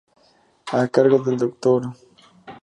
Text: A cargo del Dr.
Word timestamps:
A 0.71 0.87
cargo 0.87 1.19
del 1.19 1.37
Dr. 1.37 1.93